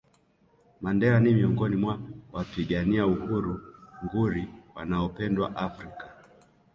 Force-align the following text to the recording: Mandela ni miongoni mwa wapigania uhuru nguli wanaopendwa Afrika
Mandela 0.81 1.19
ni 1.19 1.33
miongoni 1.33 1.75
mwa 1.75 1.99
wapigania 2.31 3.07
uhuru 3.07 3.61
nguli 4.05 4.47
wanaopendwa 4.75 5.55
Afrika 5.55 6.09